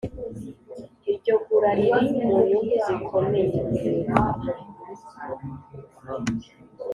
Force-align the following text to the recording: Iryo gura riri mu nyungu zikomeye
Iryo 1.11 1.35
gura 1.45 1.69
riri 1.79 2.01
mu 2.27 2.35
nyungu 2.47 2.75
zikomeye 2.85 3.57